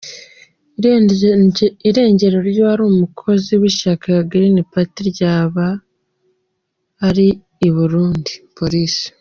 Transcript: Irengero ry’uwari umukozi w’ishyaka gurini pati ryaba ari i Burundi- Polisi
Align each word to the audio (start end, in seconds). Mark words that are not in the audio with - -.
Irengero 1.89 2.37
ry’uwari 2.49 2.81
umukozi 2.91 3.51
w’ishyaka 3.61 4.09
gurini 4.29 4.61
pati 4.71 4.99
ryaba 5.11 5.65
ari 7.07 7.27
i 7.67 7.69
Burundi- 7.75 8.39
Polisi 8.57 9.05